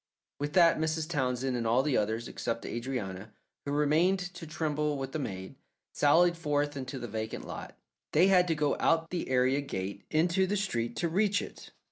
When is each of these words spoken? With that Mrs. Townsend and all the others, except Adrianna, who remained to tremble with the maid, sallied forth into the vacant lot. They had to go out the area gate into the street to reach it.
With 0.39 0.53
that 0.53 0.79
Mrs. 0.79 1.07
Townsend 1.07 1.55
and 1.55 1.67
all 1.67 1.83
the 1.83 1.95
others, 1.95 2.27
except 2.27 2.65
Adrianna, 2.65 3.29
who 3.65 3.71
remained 3.71 4.17
to 4.33 4.47
tremble 4.47 4.97
with 4.97 5.11
the 5.11 5.19
maid, 5.19 5.53
sallied 5.93 6.35
forth 6.35 6.75
into 6.75 6.97
the 6.97 7.07
vacant 7.07 7.45
lot. 7.45 7.77
They 8.11 8.25
had 8.25 8.47
to 8.47 8.55
go 8.55 8.75
out 8.79 9.11
the 9.11 9.29
area 9.29 9.61
gate 9.61 10.03
into 10.09 10.47
the 10.47 10.57
street 10.57 10.95
to 10.95 11.07
reach 11.07 11.39
it. 11.39 11.69